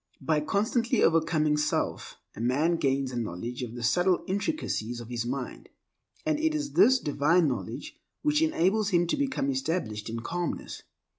[0.19, 5.27] By constantly overcoming self, a man gains a knowledge of the subtle intricacies of his
[5.27, 5.69] mind;
[6.25, 10.81] and it is this divine knowledge which enables him to become established in calmness.